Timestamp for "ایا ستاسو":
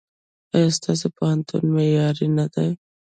0.55-1.07